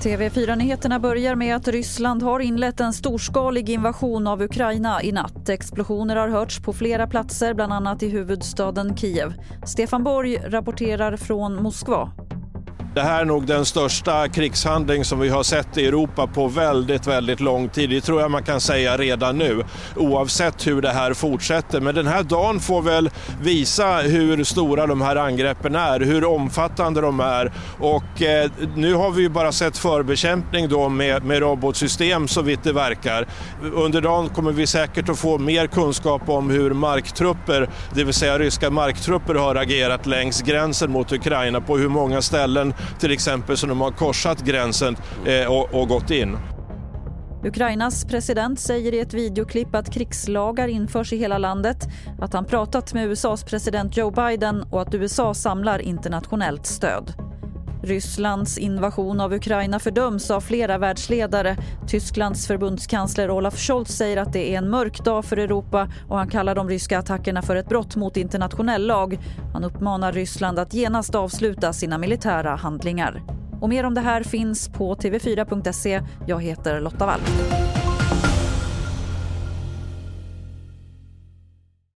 TV4-nyheterna 0.00 0.98
börjar 0.98 1.34
med 1.34 1.56
att 1.56 1.68
Ryssland 1.68 2.22
har 2.22 2.40
inlett 2.40 2.80
en 2.80 2.92
storskalig 2.92 3.70
invasion 3.70 4.26
av 4.26 4.42
Ukraina 4.42 5.02
i 5.02 5.12
natt. 5.12 5.48
Explosioner 5.48 6.16
har 6.16 6.28
hörts 6.28 6.60
på 6.60 6.72
flera 6.72 7.06
platser, 7.06 7.54
bland 7.54 7.72
annat 7.72 8.02
i 8.02 8.08
huvudstaden 8.08 8.96
Kiev. 8.96 9.34
Stefan 9.66 10.04
Borg 10.04 10.36
rapporterar 10.36 11.16
från 11.16 11.62
Moskva. 11.62 12.12
Det 12.94 13.00
här 13.00 13.20
är 13.20 13.24
nog 13.24 13.46
den 13.46 13.64
största 13.64 14.28
krigshandling 14.28 15.04
som 15.04 15.20
vi 15.20 15.28
har 15.28 15.42
sett 15.42 15.78
i 15.78 15.86
Europa 15.86 16.26
på 16.26 16.48
väldigt, 16.48 17.06
väldigt 17.06 17.40
lång 17.40 17.68
tid. 17.68 17.90
Det 17.90 18.00
tror 18.00 18.20
jag 18.20 18.30
man 18.30 18.42
kan 18.42 18.60
säga 18.60 18.96
redan 18.96 19.38
nu, 19.38 19.64
oavsett 19.96 20.66
hur 20.66 20.82
det 20.82 20.90
här 20.90 21.14
fortsätter. 21.14 21.80
Men 21.80 21.94
den 21.94 22.06
här 22.06 22.22
dagen 22.22 22.60
får 22.60 22.82
väl 22.82 23.10
visa 23.42 23.96
hur 23.96 24.44
stora 24.44 24.86
de 24.86 25.00
här 25.00 25.16
angreppen 25.16 25.74
är, 25.74 26.00
hur 26.00 26.24
omfattande 26.24 27.00
de 27.00 27.20
är. 27.20 27.52
Och 27.78 28.22
eh, 28.22 28.50
nu 28.74 28.94
har 28.94 29.10
vi 29.10 29.22
ju 29.22 29.28
bara 29.28 29.52
sett 29.52 29.78
förbekämpning 29.78 30.68
då 30.68 30.88
med, 30.88 31.24
med 31.24 31.38
robotsystem 31.38 32.28
så 32.28 32.42
vitt 32.42 32.62
det 32.62 32.72
verkar. 32.72 33.26
Under 33.74 34.00
dagen 34.00 34.28
kommer 34.28 34.52
vi 34.52 34.66
säkert 34.66 35.08
att 35.08 35.18
få 35.18 35.38
mer 35.38 35.66
kunskap 35.66 36.28
om 36.28 36.50
hur 36.50 36.70
marktrupper, 36.70 37.68
det 37.94 38.04
vill 38.04 38.14
säga 38.14 38.38
ryska 38.38 38.70
marktrupper, 38.70 39.34
har 39.34 39.54
agerat 39.54 40.06
längs 40.06 40.42
gränsen 40.42 40.90
mot 40.90 41.12
Ukraina 41.12 41.60
på 41.60 41.78
hur 41.78 41.88
många 41.88 42.22
ställen 42.22 42.74
till 42.98 43.10
exempel 43.10 43.56
som 43.56 43.68
de 43.68 43.80
har 43.80 43.90
korsat 43.90 44.42
gränsen 44.42 44.96
eh, 45.26 45.52
och, 45.52 45.74
och 45.74 45.88
gått 45.88 46.10
in. 46.10 46.36
Ukrainas 47.44 48.04
president 48.04 48.60
säger 48.60 48.94
i 48.94 49.00
ett 49.00 49.14
videoklipp 49.14 49.74
att 49.74 49.92
krigslagar 49.94 50.68
införs 50.68 51.12
i 51.12 51.16
hela 51.16 51.38
landet, 51.38 51.88
att 52.20 52.32
han 52.32 52.44
pratat 52.44 52.94
med 52.94 53.06
USAs 53.06 53.44
president 53.44 53.96
Joe 53.96 54.10
Biden 54.10 54.62
och 54.62 54.82
att 54.82 54.94
USA 54.94 55.34
samlar 55.34 55.78
internationellt 55.78 56.66
stöd. 56.66 57.29
Rysslands 57.82 58.58
invasion 58.58 59.20
av 59.20 59.34
Ukraina 59.34 59.78
fördöms 59.78 60.30
av 60.30 60.40
flera 60.40 60.78
världsledare. 60.78 61.56
Tysklands 61.88 62.46
förbundskansler 62.46 63.30
Olaf 63.30 63.58
Scholz 63.58 63.96
säger 63.96 64.16
att 64.16 64.32
det 64.32 64.54
är 64.54 64.58
en 64.58 64.70
mörk 64.70 65.04
dag 65.04 65.24
för 65.24 65.36
Europa 65.36 65.88
och 66.08 66.18
han 66.18 66.28
kallar 66.28 66.54
de 66.54 66.68
ryska 66.68 66.98
attackerna 66.98 67.42
för 67.42 67.56
ett 67.56 67.68
brott 67.68 67.96
mot 67.96 68.16
internationell 68.16 68.86
lag. 68.86 69.18
Han 69.52 69.64
uppmanar 69.64 70.12
Ryssland 70.12 70.58
att 70.58 70.74
genast 70.74 71.14
avsluta 71.14 71.72
sina 71.72 71.98
militära 71.98 72.56
handlingar. 72.56 73.22
Och 73.60 73.68
mer 73.68 73.84
om 73.84 73.94
det 73.94 74.00
här 74.00 74.22
finns 74.22 74.68
på 74.68 74.94
tv4.se. 74.94 76.02
Jag 76.26 76.42
heter 76.42 76.80
Lotta 76.80 77.06
Wall. 77.06 77.20